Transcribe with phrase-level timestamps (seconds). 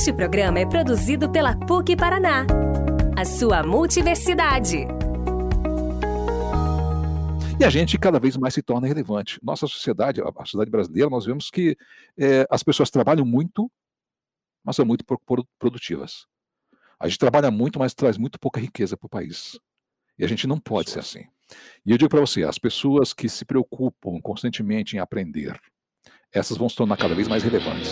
[0.00, 2.46] Este programa é produzido pela PUC Paraná,
[3.14, 4.86] a sua multiversidade.
[7.60, 9.38] E a gente cada vez mais se torna relevante.
[9.42, 11.76] Nossa sociedade, a sociedade brasileira, nós vemos que
[12.16, 13.70] é, as pessoas trabalham muito,
[14.64, 15.04] mas são muito
[15.58, 16.26] produtivas.
[16.98, 19.60] A gente trabalha muito, mas traz muito pouca riqueza para o país.
[20.18, 21.26] E a gente não pode ser assim.
[21.84, 25.60] E eu digo para você, as pessoas que se preocupam constantemente em aprender,
[26.32, 27.90] essas vão se tornar cada vez mais relevantes.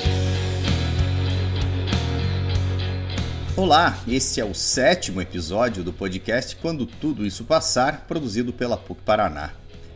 [3.59, 9.03] Olá, esse é o sétimo episódio do podcast Quando Tudo Isso Passar, produzido pela PUC
[9.03, 9.51] Paraná.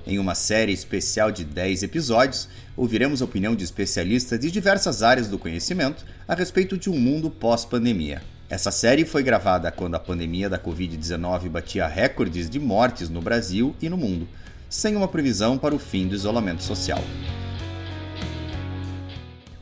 [0.04, 5.28] Em uma série especial de 10 episódios, ouviremos a opinião de especialistas de diversas áreas
[5.28, 8.20] do conhecimento a respeito de um mundo pós-pandemia.
[8.50, 13.76] Essa série foi gravada quando a pandemia da Covid-19 batia recordes de mortes no Brasil
[13.80, 14.26] e no mundo,
[14.68, 17.04] sem uma previsão para o fim do isolamento social.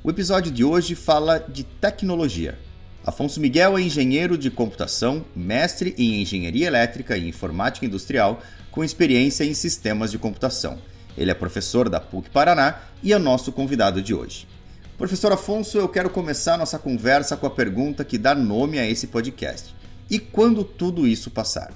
[0.03, 2.57] O episódio de hoje fala de tecnologia
[3.11, 8.41] Afonso Miguel é engenheiro de computação, mestre em engenharia elétrica e informática industrial,
[8.71, 10.79] com experiência em sistemas de computação.
[11.19, 14.47] Ele é professor da PUC Paraná e é nosso convidado de hoje.
[14.97, 19.09] Professor Afonso, eu quero começar nossa conversa com a pergunta que dá nome a esse
[19.09, 19.75] podcast.
[20.09, 21.73] E quando tudo isso passar?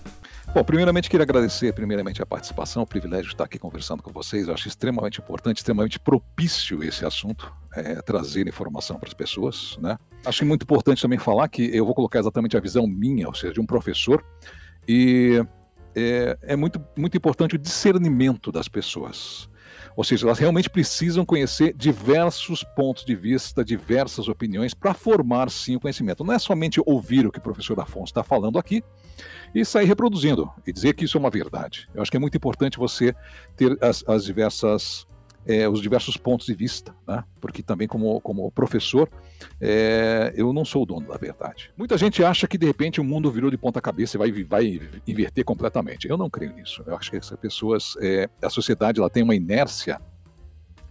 [0.54, 4.46] Bom, primeiramente queria agradecer primeiramente a participação, o privilégio de estar aqui conversando com vocês.
[4.46, 9.98] Eu acho extremamente importante, extremamente propício esse assunto, é, trazer informação para as pessoas, né?
[10.24, 13.52] Acho muito importante também falar que eu vou colocar exatamente a visão minha, ou seja,
[13.52, 14.24] de um professor,
[14.86, 15.44] e
[15.92, 19.48] é, é muito, muito importante o discernimento das pessoas.
[19.96, 25.76] Ou seja, elas realmente precisam conhecer diversos pontos de vista, diversas opiniões para formar sim
[25.76, 26.24] o conhecimento.
[26.24, 28.82] Não é somente ouvir o que o professor Afonso está falando aqui
[29.54, 31.88] e sair reproduzindo e dizer que isso é uma verdade.
[31.94, 33.14] Eu acho que é muito importante você
[33.56, 35.06] ter as, as diversas
[35.46, 37.24] é, os diversos pontos de vista, né?
[37.40, 39.08] porque também como, como professor,
[39.60, 41.70] é, eu não sou o dono da verdade.
[41.76, 44.80] Muita gente acha que de repente o mundo virou de ponta cabeça e vai, vai
[45.06, 46.08] inverter completamente.
[46.08, 46.82] Eu não creio nisso.
[46.86, 50.00] Eu acho que essas pessoas, é, a sociedade ela tem uma inércia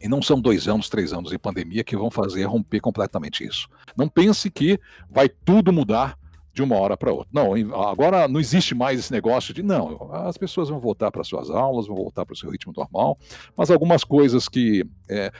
[0.01, 3.69] e não são dois anos, três anos de pandemia que vão fazer romper completamente isso.
[3.95, 4.77] Não pense que
[5.09, 6.17] vai tudo mudar
[6.53, 7.29] de uma hora para outra.
[7.33, 7.53] Não,
[7.83, 11.87] agora não existe mais esse negócio de não, as pessoas vão voltar para suas aulas,
[11.87, 13.17] vão voltar para o seu ritmo normal,
[13.57, 14.85] mas algumas coisas que.
[15.09, 15.31] É,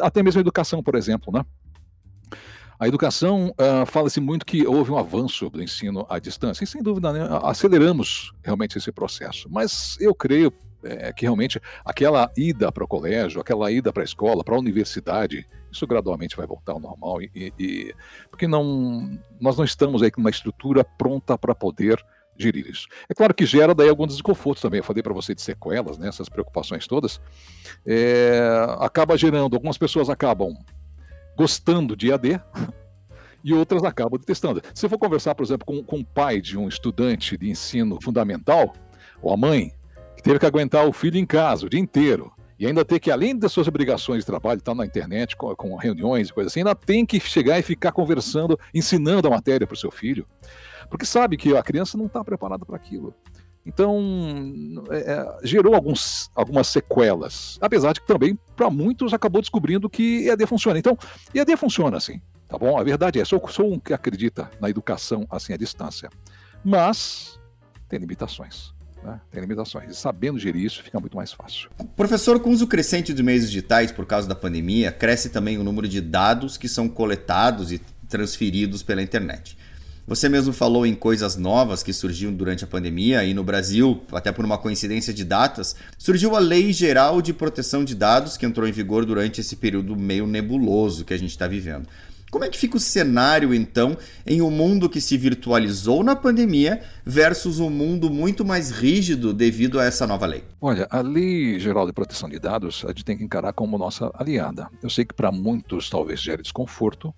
[0.00, 1.44] até mesmo a educação, por exemplo, né?
[2.78, 6.82] A educação, uh, fala-se muito que houve um avanço do ensino à distância, e sem
[6.82, 9.50] dúvida né, aceleramos realmente esse processo.
[9.50, 10.50] Mas eu creio
[10.82, 14.58] é, que realmente aquela ida para o colégio, aquela ida para a escola, para a
[14.58, 17.94] universidade, isso gradualmente vai voltar ao normal e, e
[18.30, 22.02] porque não nós não estamos aí com uma estrutura pronta para poder
[22.36, 22.88] gerir isso.
[23.08, 24.78] É claro que gera daí alguns desconfortos também.
[24.78, 27.20] Eu falei para você de sequelas, né, essas preocupações todas.
[27.86, 28.40] É,
[28.78, 30.56] acaba gerando, algumas pessoas acabam
[31.36, 32.40] gostando de AD
[33.44, 34.62] e outras acabam detestando.
[34.74, 38.72] Se for conversar, por exemplo, com, com o pai de um estudante de ensino fundamental,
[39.22, 39.72] ou a mãe,
[40.16, 43.10] que teve que aguentar o filho em casa o dia inteiro, e ainda ter que,
[43.10, 46.60] além das suas obrigações de trabalho, estar na internet com, com reuniões e coisas assim,
[46.60, 50.26] ainda tem que chegar e ficar conversando, ensinando a matéria para o seu filho,
[50.90, 53.14] porque sabe que a criança não está preparada para aquilo.
[53.64, 53.98] Então,
[54.90, 60.28] é, é, gerou alguns, algumas sequelas, apesar de que também, para muitos, acabou descobrindo que
[60.28, 60.78] EAD funciona.
[60.78, 60.98] Então,
[61.34, 62.78] EAD funciona assim, tá bom?
[62.78, 66.10] A verdade é, sou, sou um que acredita na educação assim à distância,
[66.62, 67.40] mas
[67.88, 68.74] tem limitações.
[69.02, 69.20] Né?
[69.30, 69.90] Tem limitações.
[69.90, 71.70] E sabendo gerir isso, fica muito mais fácil.
[71.96, 75.64] Professor, com o uso crescente de meios digitais por causa da pandemia, cresce também o
[75.64, 79.56] número de dados que são coletados e transferidos pela internet.
[80.06, 84.32] Você mesmo falou em coisas novas que surgiram durante a pandemia e no Brasil, até
[84.32, 88.66] por uma coincidência de datas, surgiu a Lei Geral de Proteção de Dados que entrou
[88.66, 91.86] em vigor durante esse período meio nebuloso que a gente está vivendo.
[92.30, 96.80] Como é que fica o cenário, então, em um mundo que se virtualizou na pandemia
[97.04, 100.44] versus um mundo muito mais rígido devido a essa nova lei?
[100.60, 104.10] Olha, a Lei Geral de Proteção de Dados a gente tem que encarar como nossa
[104.14, 104.68] aliada.
[104.80, 107.12] Eu sei que para muitos talvez gere desconforto,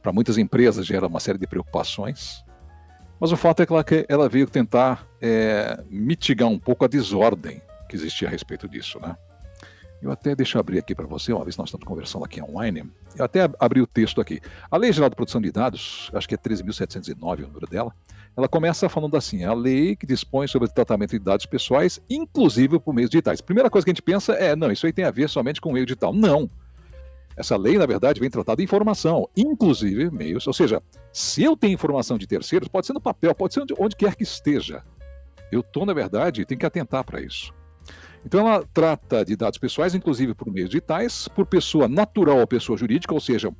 [0.00, 2.44] para muitas empresas gera uma série de preocupações,
[3.18, 7.96] mas o fato é que ela veio tentar é, mitigar um pouco a desordem que
[7.96, 9.16] existia a respeito disso, né?
[10.02, 12.84] Eu até deixo abrir aqui para você, uma vez nós estamos conversando aqui online,
[13.16, 14.40] eu até abri o texto aqui.
[14.70, 17.92] A Lei Geral de Proteção de Dados, acho que é 13.709 o número dela,
[18.36, 22.78] ela começa falando assim: a lei que dispõe sobre o tratamento de dados pessoais, inclusive
[22.78, 23.40] por meios digitais.
[23.40, 25.70] Primeira coisa que a gente pensa é: não, isso aí tem a ver somente com
[25.70, 26.12] o meio digital.
[26.12, 26.48] Não.
[27.34, 30.46] Essa lei, na verdade, vem tratar de informação, inclusive meios.
[30.46, 30.82] Ou seja,
[31.12, 34.14] se eu tenho informação de terceiros, pode ser no papel, pode ser onde, onde quer
[34.14, 34.82] que esteja.
[35.52, 37.54] Eu estou, na verdade, tenho que atentar para isso.
[38.26, 42.76] Então ela trata de dados pessoais, inclusive por meios digitais, por pessoa natural ou pessoa
[42.76, 43.52] jurídica, ou seja,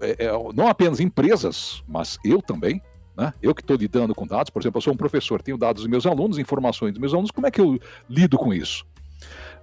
[0.00, 2.80] é, é, não apenas empresas, mas eu também,
[3.16, 3.34] né?
[3.42, 5.90] Eu que estou lidando com dados, por exemplo, eu sou um professor, tenho dados dos
[5.90, 7.76] meus alunos, informações dos meus alunos, como é que eu
[8.08, 8.86] lido com isso?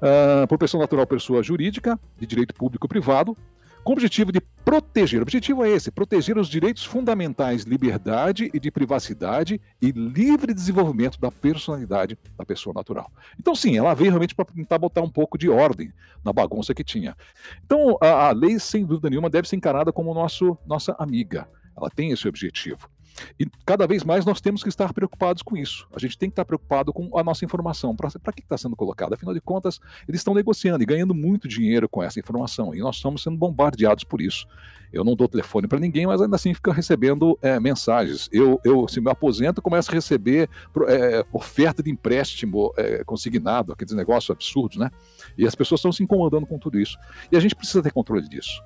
[0.01, 3.37] Uh, por pessoa natural, pessoa jurídica, de direito público privado,
[3.83, 5.19] com o objetivo de proteger.
[5.19, 11.19] O objetivo é esse: proteger os direitos fundamentais, liberdade e de privacidade e livre desenvolvimento
[11.19, 13.11] da personalidade da pessoa natural.
[13.39, 15.91] Então, sim, ela veio realmente para tentar botar um pouco de ordem
[16.23, 17.15] na bagunça que tinha.
[17.65, 21.47] Então, a, a lei, sem dúvida nenhuma, deve ser encarada como nosso, nossa amiga.
[21.75, 22.89] Ela tem esse objetivo.
[23.39, 25.87] E cada vez mais nós temos que estar preocupados com isso.
[25.95, 27.95] A gente tem que estar preocupado com a nossa informação.
[27.95, 29.15] Para que está sendo colocada?
[29.15, 32.73] Afinal de contas, eles estão negociando e ganhando muito dinheiro com essa informação.
[32.73, 34.47] E nós estamos sendo bombardeados por isso.
[34.91, 38.29] Eu não dou telefone para ninguém, mas ainda assim fica recebendo é, mensagens.
[38.31, 40.49] Eu, eu, se me aposento, começo a receber
[40.87, 44.91] é, oferta de empréstimo é, consignado, aqueles negócios absurdos, né?
[45.37, 46.97] E as pessoas estão se incomodando com tudo isso.
[47.31, 48.61] E a gente precisa ter controle disso.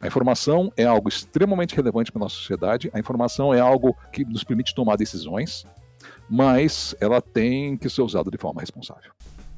[0.00, 4.24] A informação é algo extremamente relevante para a nossa sociedade, a informação é algo que
[4.24, 5.66] nos permite tomar decisões,
[6.30, 9.10] mas ela tem que ser usada de forma responsável.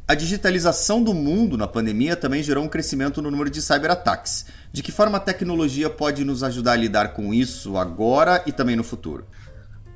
[0.08, 4.46] A digitalização do mundo na pandemia também gerou um crescimento no número de cyberataques.
[4.72, 8.74] De que forma a tecnologia pode nos ajudar a lidar com isso agora e também
[8.74, 9.24] no futuro?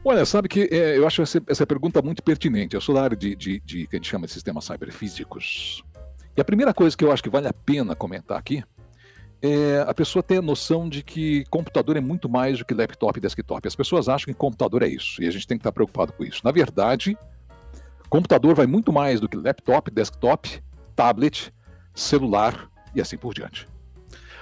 [0.05, 2.76] Olha, sabe que é, eu acho essa, essa, pergunta muito pertinente.
[2.76, 5.82] Eu sou da área de, de, de que a gente chama de sistemas cyberfísicos.
[6.37, 8.62] E a primeira coisa que eu acho que vale a pena comentar aqui
[9.46, 13.19] é, a pessoa tem a noção de que computador é muito mais do que laptop
[13.19, 13.69] e desktop.
[13.69, 16.25] As pessoas acham que computador é isso, e a gente tem que estar preocupado com
[16.25, 16.41] isso.
[16.43, 17.14] Na verdade,
[18.08, 20.62] computador vai muito mais do que laptop, desktop,
[20.96, 21.52] tablet,
[21.94, 23.69] celular e assim por diante.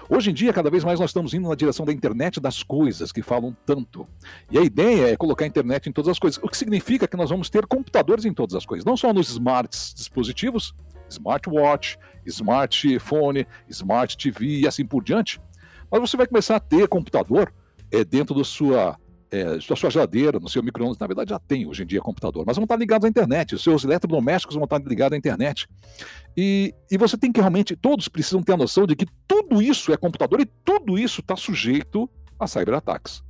[0.09, 3.11] Hoje em dia, cada vez mais nós estamos indo na direção da internet das coisas,
[3.11, 4.07] que falam tanto.
[4.53, 7.17] E a ideia é colocar a internet em todas as coisas, o que significa que
[7.17, 10.73] nós vamos ter computadores em todas as coisas, não só nos smarts dispositivos,
[11.09, 15.41] smartwatch, smartphone, smart TV e assim por diante.
[15.91, 17.53] Mas você vai começar a ter computador
[17.91, 18.99] é, dentro da sua,
[19.31, 20.99] é, da sua geladeira, no seu micro-ondas.
[20.99, 23.55] Na verdade, já tem hoje em dia computador, mas vão estar ligados à internet.
[23.55, 25.69] Os seus eletrodomésticos vão estar ligados à internet.
[26.37, 29.93] E, e você tem que realmente, todos precisam ter a noção de que tudo isso
[29.93, 32.09] é computador e tudo isso está sujeito
[32.41, 33.23] a cyberataques.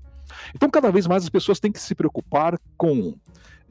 [0.54, 3.14] Então, cada vez mais as pessoas têm que se preocupar com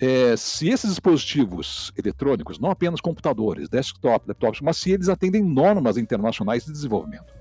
[0.02, 5.96] é, se esses dispositivos eletrônicos, não apenas computadores, desktop, laptops, mas se eles atendem normas
[5.96, 7.32] internacionais de desenvolvimento.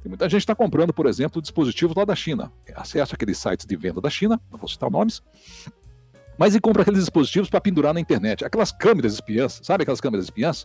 [0.00, 2.52] Tem muita gente está comprando, por exemplo, dispositivos lá da China.
[2.76, 5.20] Acesso àqueles sites de venda da China, não vou citar nomes,
[6.38, 8.44] mas e compra aqueles dispositivos para pendurar na internet.
[8.44, 10.64] Aquelas câmeras espiãs, sabe aquelas câmeras espiãs?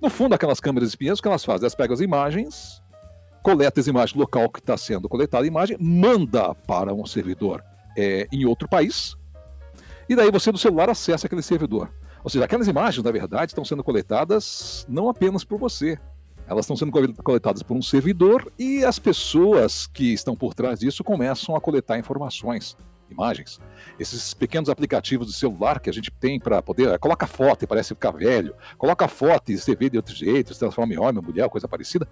[0.00, 1.62] No fundo, aquelas câmeras espiãs, o que elas fazem?
[1.62, 2.82] Elas pegam as imagens,
[3.40, 7.62] coletam as imagens do local que está sendo coletada a imagem, manda para um servidor
[7.96, 9.16] é, em outro país,
[10.12, 11.90] e daí você do celular acessa aquele servidor.
[12.22, 15.98] Ou seja, aquelas imagens, na verdade, estão sendo coletadas não apenas por você.
[16.46, 16.92] Elas estão sendo
[17.22, 21.98] coletadas por um servidor e as pessoas que estão por trás disso começam a coletar
[21.98, 22.76] informações,
[23.10, 23.58] imagens.
[23.98, 26.98] Esses pequenos aplicativos de celular que a gente tem para poder.
[26.98, 30.60] Coloca foto e parece ficar velho, coloca foto e você vê de outro jeito, se
[30.60, 32.06] transforma em homem, mulher, coisa parecida.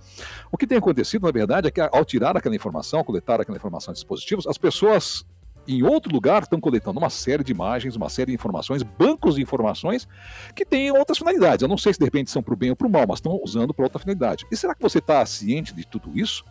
[0.50, 3.92] O que tem acontecido, na verdade, é que ao tirar aquela informação, coletar aquela informação
[3.92, 5.26] de dispositivos, as pessoas
[5.66, 9.42] em outro lugar estão coletando uma série de imagens, uma série de informações, bancos de
[9.42, 10.08] informações
[10.54, 11.62] que têm outras finalidades.
[11.62, 13.18] Eu não sei se de repente são para o bem ou para o mal, mas
[13.18, 14.46] estão usando para outra finalidade.
[14.50, 16.44] E será que você está ciente de tudo isso?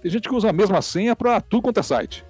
[0.00, 2.24] Tem gente que usa a mesma senha para tudo quanto é site.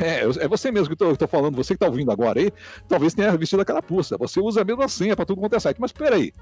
[0.00, 2.52] É, é você mesmo que eu estou falando, você que está ouvindo agora aí,
[2.86, 4.16] talvez tenha vestido aquela pulsa.
[4.18, 5.80] Você usa a mesma senha para tudo quanto é site.
[5.80, 6.32] Mas espera aí,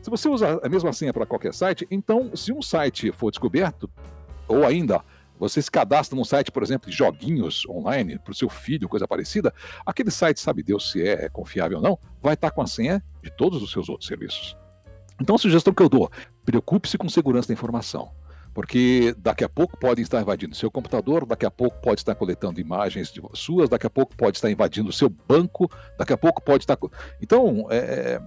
[0.00, 3.90] se você usa a mesma senha para qualquer site, então se um site for descoberto,
[4.48, 5.02] ou ainda
[5.42, 9.08] você se cadastra num site, por exemplo, de joguinhos online para o seu filho, coisa
[9.08, 9.52] parecida,
[9.84, 13.30] aquele site, sabe Deus se é confiável ou não, vai estar com a senha de
[13.30, 14.56] todos os seus outros serviços.
[15.20, 16.10] Então, a sugestão que eu dou:
[16.44, 18.12] preocupe-se com segurança da informação.
[18.54, 22.60] Porque daqui a pouco podem estar invadindo seu computador, daqui a pouco pode estar coletando
[22.60, 26.64] imagens suas, daqui a pouco pode estar invadindo o seu banco, daqui a pouco pode
[26.64, 26.76] estar.
[27.20, 28.20] Então, é,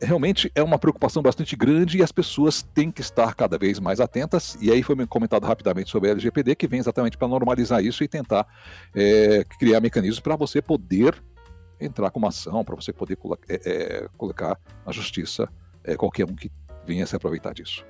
[0.00, 4.00] realmente é uma preocupação bastante grande e as pessoas têm que estar cada vez mais
[4.00, 4.56] atentas.
[4.60, 8.08] E aí foi comentado rapidamente sobre a LGPD, que vem exatamente para normalizar isso e
[8.08, 8.46] tentar
[8.94, 11.22] é, criar mecanismos para você poder
[11.80, 15.48] entrar com uma ação, para você poder é, é, colocar na justiça
[15.84, 16.50] é, qualquer um que
[16.86, 17.84] venha se aproveitar disso.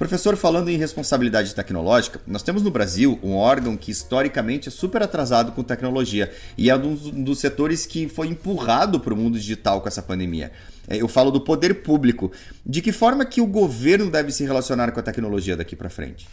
[0.00, 5.02] Professor, falando em responsabilidade tecnológica, nós temos no Brasil um órgão que historicamente é super
[5.02, 9.82] atrasado com tecnologia e é um dos, setores que foi empurrado para o mundo digital
[9.82, 10.52] com essa pandemia.
[10.88, 12.32] É, eu falo do poder público.
[12.64, 16.26] De que forma que o governo deve se relacionar com a tecnologia daqui para frente?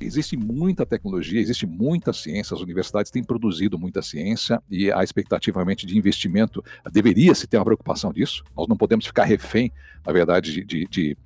[0.00, 5.86] Existe muita tecnologia, existe muita ciência, as universidades têm produzido muita ciência e a expectativamente
[5.86, 8.42] de investimento deveria se ter uma preocupação disso.
[8.56, 9.70] Nós não podemos ficar refém,
[10.04, 11.16] na verdade, de, de, de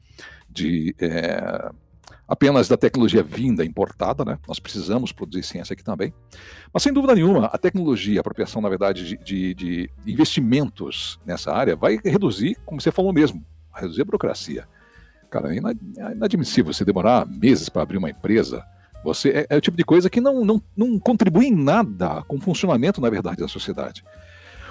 [0.50, 1.70] de é,
[2.28, 4.38] apenas da tecnologia vinda, importada, né?
[4.46, 6.12] Nós precisamos produzir ciência aqui também.
[6.72, 11.50] Mas, sem dúvida nenhuma, a tecnologia, a apropriação, na verdade, de, de, de investimentos nessa
[11.52, 13.42] área vai reduzir, como você falou mesmo,
[13.74, 14.68] reduzir a burocracia.
[15.30, 18.62] Cara, é, é inadmissível você demorar meses para abrir uma empresa.
[19.02, 22.36] Você é, é, o tipo de coisa que não, não, não contribui em nada com
[22.36, 24.04] o funcionamento, na verdade, da sociedade.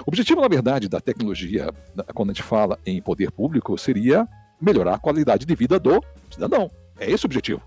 [0.06, 1.70] O objetivo, na verdade, da tecnologia,
[2.14, 4.28] quando a gente fala em poder público, seria
[4.60, 6.72] melhorar a qualidade de vida do cidadão.
[7.00, 7.62] É esse o objetivo.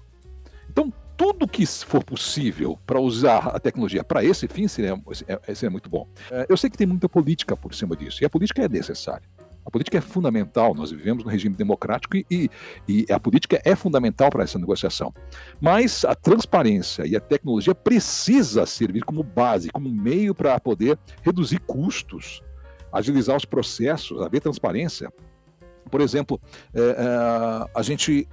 [0.69, 4.99] Então, tudo que for possível para usar a tecnologia para esse fim seria,
[5.55, 6.09] seria muito bom.
[6.31, 9.29] É, eu sei que tem muita política por cima disso, e a política é necessária.
[9.65, 12.51] A política é fundamental, nós vivemos num regime democrático e,
[12.89, 15.13] e a política é fundamental para essa negociação.
[15.61, 21.61] Mas a transparência e a tecnologia precisa servir como base, como meio para poder reduzir
[21.61, 22.43] custos,
[22.91, 25.13] agilizar os processos, haver transparência.
[25.91, 26.41] Por exemplo,
[26.75, 28.29] é, é, a gente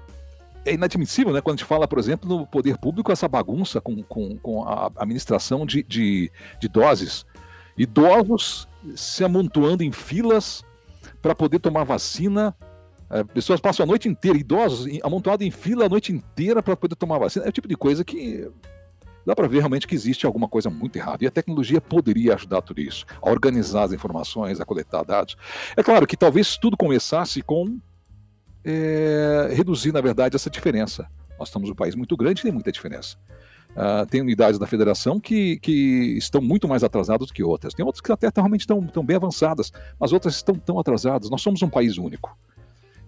[0.65, 1.41] é inadmissível, né?
[1.41, 4.91] Quando a gente fala, por exemplo, no poder público, essa bagunça com, com, com a
[4.97, 7.25] administração de, de, de doses.
[7.77, 10.63] Idosos se amontoando em filas
[11.21, 12.55] para poder tomar vacina.
[13.09, 16.95] É, pessoas passam a noite inteira, idosos amontoados em fila a noite inteira para poder
[16.95, 17.45] tomar vacina.
[17.45, 18.49] É o tipo de coisa que
[19.27, 21.23] dá para ver realmente que existe alguma coisa muito errada.
[21.23, 25.35] E a tecnologia poderia ajudar tudo isso, a organizar as informações, a coletar dados.
[25.75, 27.77] É claro que talvez tudo começasse com
[28.63, 31.07] é, reduzir, na verdade, essa diferença.
[31.37, 33.17] Nós estamos um país muito grande e tem muita diferença.
[33.71, 37.73] Uh, tem unidades da federação que, que estão muito mais atrasadas do que outras.
[37.73, 41.29] Tem outras que até realmente estão, estão bem avançadas, mas outras estão tão atrasadas.
[41.29, 42.35] Nós somos um país único.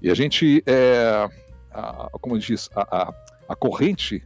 [0.02, 1.28] E a gente, é,
[1.72, 3.14] a, como diz, a, a,
[3.50, 4.24] a, corrente,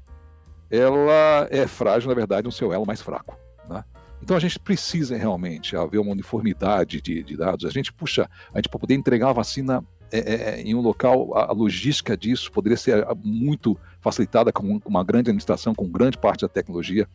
[0.76, 3.38] ela é frágil, na verdade, no seu elo mais fraco.
[3.70, 3.84] Né?
[4.24, 7.66] Então a gente precisa realmente haver uma uniformidade de, de dados.
[7.66, 10.82] A gente, puxa, a gente para poder entregar a vacina é, é, é, em um
[10.82, 16.42] local, a, logística disso poderia ser muito facilitada com uma grande administração, com grande parte
[16.42, 17.08] da tecnologia.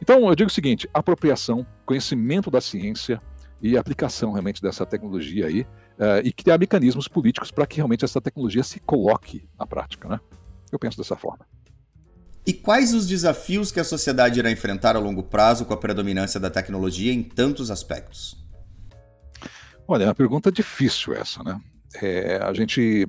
[0.00, 3.20] Então, eu digo o seguinte: apropriação, conhecimento da ciência
[3.60, 8.20] e aplicação realmente dessa tecnologia aí, uh, e criar mecanismos políticos para que realmente essa
[8.20, 10.08] tecnologia se coloque na prática.
[10.08, 10.20] Né?
[10.70, 11.46] Eu penso dessa forma.
[12.46, 16.38] E quais os desafios que a sociedade irá enfrentar a longo prazo com a predominância
[16.38, 18.36] da tecnologia em tantos aspectos?
[19.88, 21.58] Olha, é uma pergunta difícil essa, né?
[22.02, 23.06] É, a gente,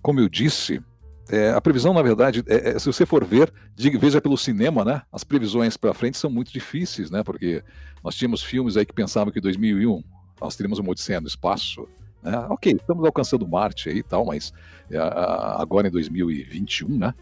[0.00, 0.80] como eu disse,
[1.28, 4.84] é, a previsão, na verdade, é, é se você for ver, diga, veja pelo cinema,
[4.84, 5.02] né?
[5.12, 7.22] As previsões para frente são muito difíceis, né?
[7.22, 7.64] Porque
[8.02, 10.02] nós tínhamos filmes aí que pensavam que em 2001
[10.40, 11.88] nós teríamos uma Odisseia no espaço.
[12.22, 12.36] Né?
[12.50, 14.52] Ok, estamos alcançando Marte aí e tal, mas
[14.90, 17.14] é, agora em 2021, né?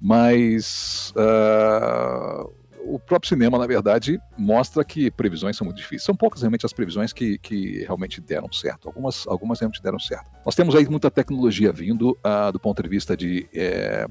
[0.00, 2.52] Mas uh,
[2.88, 6.04] o próprio cinema, na verdade, mostra que previsões são muito difíceis.
[6.04, 8.88] São poucas realmente as previsões que, que realmente deram certo.
[8.88, 10.30] Algumas, algumas realmente deram certo.
[10.44, 13.46] Nós temos aí muita tecnologia vindo uh, do ponto de vista de.
[13.52, 14.06] É,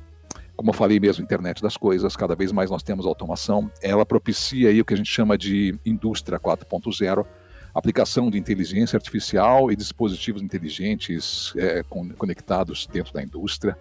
[0.55, 3.71] como eu falei mesmo, internet das coisas, cada vez mais nós temos automação.
[3.81, 7.25] Ela propicia aí o que a gente chama de indústria 4.0,
[7.79, 11.83] aplicação de inteligência artificial e dispositivos inteligentes é,
[12.17, 13.77] conectados dentro da indústria.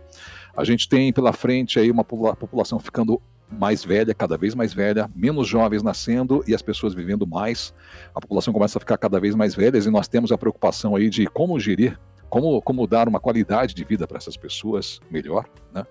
[0.56, 5.08] A gente tem pela frente aí uma população ficando mais velha, cada vez mais velha,
[5.14, 7.72] menos jovens nascendo e as pessoas vivendo mais.
[8.14, 11.08] A população começa a ficar cada vez mais velha e nós temos a preocupação aí
[11.08, 11.98] de como gerir,
[12.28, 15.86] como, como dar uma qualidade de vida para essas pessoas melhor, né?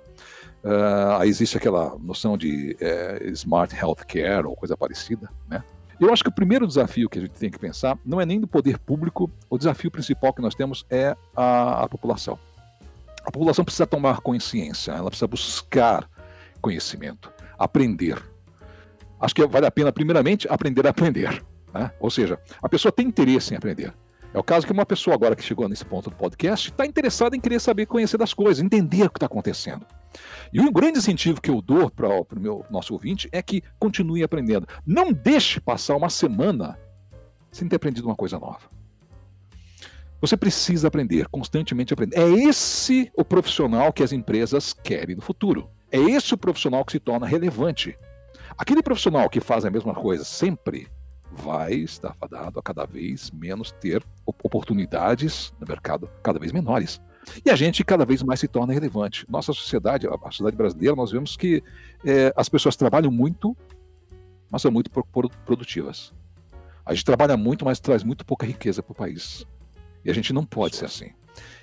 [0.63, 5.63] Uh, existe aquela noção de é, smart healthcare ou coisa parecida, né?
[5.99, 8.39] Eu acho que o primeiro desafio que a gente tem que pensar não é nem
[8.39, 12.37] do poder público, o desafio principal que nós temos é a, a população.
[13.25, 16.09] A população precisa tomar consciência, ela precisa buscar
[16.61, 18.21] conhecimento aprender.
[19.19, 21.43] Acho que vale a pena, primeiramente, aprender a aprender.
[21.73, 21.91] Né?
[21.99, 23.93] Ou seja, a pessoa tem interesse em aprender.
[24.33, 27.35] É o caso que uma pessoa agora que chegou nesse ponto do podcast está interessada
[27.35, 29.85] em querer saber, conhecer das coisas, entender o que está acontecendo.
[30.51, 34.23] E um grande incentivo que eu dou para o meu nosso ouvinte é que continue
[34.23, 34.67] aprendendo.
[34.85, 36.77] Não deixe passar uma semana
[37.51, 38.67] sem ter aprendido uma coisa nova.
[40.21, 42.17] Você precisa aprender, constantemente aprender.
[42.17, 45.69] É esse o profissional que as empresas querem no futuro.
[45.91, 47.95] É esse o profissional que se torna relevante.
[48.57, 50.87] Aquele profissional que faz a mesma coisa sempre
[51.31, 57.01] vai estar fadado a cada vez menos ter oportunidades no mercado cada vez menores.
[57.45, 59.25] E a gente cada vez mais se torna relevante.
[59.29, 61.63] Nossa sociedade, a sociedade brasileira, nós vemos que
[62.03, 63.55] é, as pessoas trabalham muito,
[64.49, 64.89] mas são muito
[65.45, 66.13] produtivas.
[66.85, 69.45] A gente trabalha muito, mas traz muito pouca riqueza para o país.
[70.03, 71.11] E a gente não pode ser assim.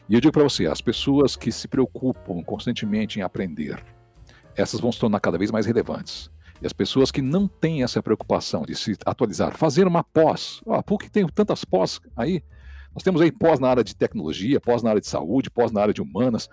[0.09, 3.83] E eu digo para você, as pessoas que se preocupam constantemente em aprender,
[4.57, 6.31] essas vão se tornar cada vez mais relevantes.
[6.61, 10.75] E as pessoas que não têm essa preocupação de se atualizar, fazer uma pós, oh,
[10.75, 12.43] a PUC tem tantas pós aí,
[12.95, 15.81] nós temos aí pós na área de tecnologia, pós na área de saúde, pós na
[15.81, 16.49] área de humanas.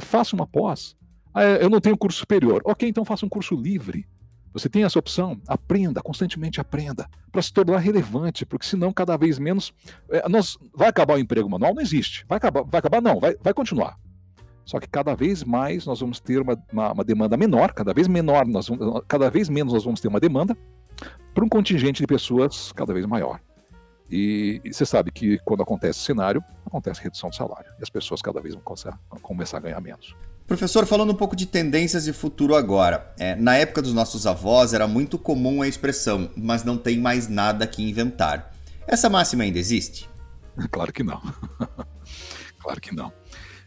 [0.00, 0.96] Faça uma pós.
[1.32, 2.60] Ah, eu não tenho curso superior.
[2.64, 4.06] Ok, então faça um curso livre.
[4.52, 5.40] Você tem essa opção?
[5.46, 9.72] Aprenda, constantemente aprenda, para se tornar relevante, porque senão cada vez menos.
[10.10, 11.74] É, nós, vai acabar o emprego manual?
[11.74, 12.24] Não existe.
[12.28, 12.62] Vai acabar?
[12.64, 13.00] Vai acabar?
[13.00, 13.96] Não, vai, vai continuar.
[14.64, 18.06] Só que cada vez mais nós vamos ter uma, uma, uma demanda menor, cada vez
[18.06, 20.56] menor, nós vamos, cada vez menos nós vamos ter uma demanda
[21.32, 23.40] para um contingente de pessoas cada vez maior.
[24.10, 27.70] E, e, você sabe que quando acontece cenário, acontece redução de salário.
[27.78, 30.14] E as pessoas cada vez vão começar, vão começar a ganhar menos.
[30.46, 33.12] Professor, falando um pouco de tendências e futuro agora.
[33.18, 37.28] É, na época dos nossos avós era muito comum a expressão, mas não tem mais
[37.28, 38.54] nada que inventar.
[38.86, 40.08] Essa máxima ainda existe?
[40.72, 41.22] Claro que não.
[42.58, 43.12] claro que não.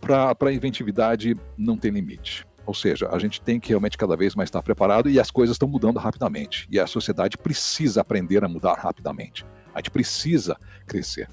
[0.01, 2.45] Para a inventividade não tem limite.
[2.65, 5.55] Ou seja, a gente tem que realmente cada vez mais estar preparado e as coisas
[5.55, 6.67] estão mudando rapidamente.
[6.69, 9.45] E a sociedade precisa aprender a mudar rapidamente.
[9.73, 11.27] A gente precisa crescer.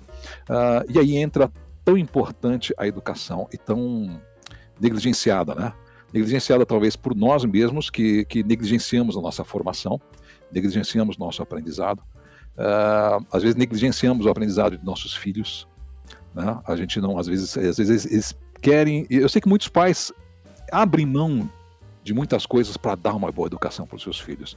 [0.48, 1.50] Uh, e aí entra
[1.84, 4.20] tão importante a educação e tão
[4.80, 5.72] negligenciada, né?
[6.12, 10.00] Negligenciada talvez por nós mesmos que, que negligenciamos a nossa formação,
[10.50, 11.98] negligenciamos nosso aprendizado,
[12.56, 15.68] uh, às vezes negligenciamos o aprendizado de nossos filhos,
[16.34, 16.58] né?
[16.66, 19.06] A gente não, às vezes, às vezes eles querem.
[19.10, 20.12] Eu sei que muitos pais
[20.70, 21.50] abrem mão
[22.02, 24.56] de muitas coisas para dar uma boa educação para os seus filhos,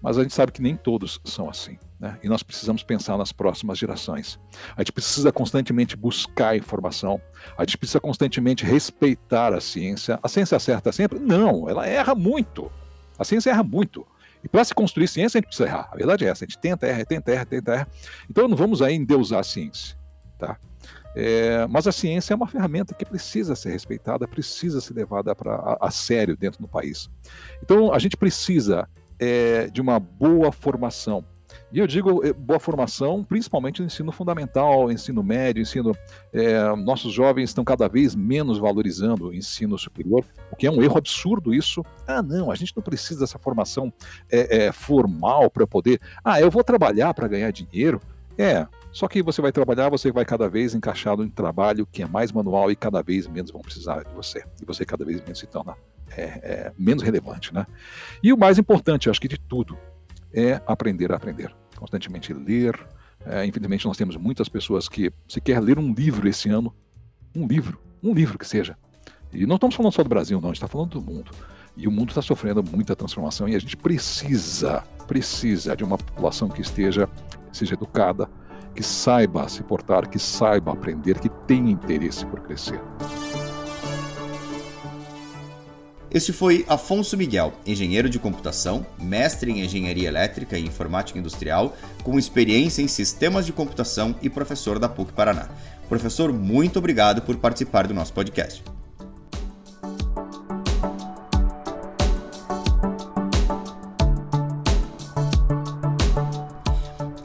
[0.00, 1.78] mas a gente sabe que nem todos são assim.
[1.98, 2.18] Né?
[2.22, 4.38] E nós precisamos pensar nas próximas gerações.
[4.76, 7.20] A gente precisa constantemente buscar informação,
[7.56, 10.18] a gente precisa constantemente respeitar a ciência.
[10.22, 11.18] A ciência acerta sempre?
[11.18, 12.70] Não, ela erra muito.
[13.18, 14.06] A ciência erra muito.
[14.44, 15.88] E para se construir ciência, a gente precisa errar.
[15.90, 17.88] A verdade é essa: a gente tenta, erra, tenta, erra, tenta, erra.
[18.30, 19.96] Então não vamos aí endeusar a ciência.
[20.38, 20.56] Tá?
[21.18, 25.54] É, mas a ciência é uma ferramenta que precisa ser respeitada, precisa ser levada pra,
[25.54, 27.08] a, a sério dentro do país.
[27.62, 28.86] Então a gente precisa
[29.18, 31.24] é, de uma boa formação
[31.72, 35.92] e eu digo eh, boa formação, principalmente no ensino fundamental, ensino médio, ensino.
[36.32, 40.82] É, nossos jovens estão cada vez menos valorizando o ensino superior, o que é um
[40.82, 41.84] erro absurdo isso.
[42.06, 43.92] Ah, não, a gente não precisa dessa formação
[44.30, 46.00] é, é, formal para poder.
[46.24, 48.00] Ah, eu vou trabalhar para ganhar dinheiro.
[48.38, 52.06] É, só que você vai trabalhar, você vai cada vez encaixado em trabalho que é
[52.06, 54.42] mais manual e cada vez menos vão precisar de você.
[54.58, 55.76] E você cada vez menos se torna
[56.16, 57.66] é, é, menos relevante, né?
[58.22, 59.76] E o mais importante, acho que de tudo,
[60.32, 61.54] é aprender a aprender.
[61.76, 62.74] Constantemente ler.
[63.26, 66.74] É, infelizmente, nós temos muitas pessoas que se quer ler um livro esse ano,
[67.36, 68.78] um livro, um livro que seja.
[69.30, 71.32] E não estamos falando só do Brasil, não, a gente está falando do mundo.
[71.76, 76.48] E o mundo está sofrendo muita transformação e a gente precisa, precisa de uma população
[76.48, 77.06] que esteja,
[77.52, 78.26] seja educada,
[78.76, 82.78] que saiba se portar, que saiba aprender, que tenha interesse por crescer.
[86.10, 92.18] Este foi Afonso Miguel, engenheiro de computação, mestre em engenharia elétrica e informática industrial, com
[92.18, 95.48] experiência em sistemas de computação e professor da PUC Paraná.
[95.88, 98.62] Professor, muito obrigado por participar do nosso podcast.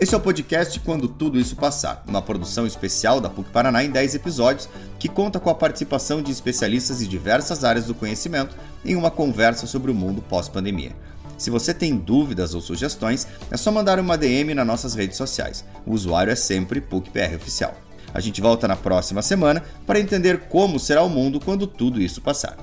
[0.02, 3.92] Esse é o podcast Quando Tudo Isso Passar, uma produção especial da PUC Paraná em
[3.92, 8.96] 10 episódios, que conta com a participação de especialistas de diversas áreas do conhecimento em
[8.96, 10.96] uma conversa sobre o mundo pós-pandemia.
[11.38, 15.64] Se você tem dúvidas ou sugestões, é só mandar uma DM nas nossas redes sociais.
[15.86, 17.76] O usuário é sempre PUCPR Oficial.
[18.12, 22.22] A gente volta na próxima semana para entender como será o mundo quando tudo isso
[22.22, 22.58] passar.